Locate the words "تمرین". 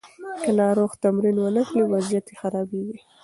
1.03-1.37